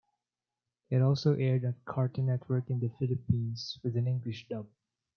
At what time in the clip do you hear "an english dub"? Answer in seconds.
3.95-4.65